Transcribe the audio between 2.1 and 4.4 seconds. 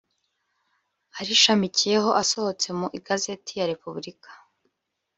asohotse mu Igazeti ya Repubulika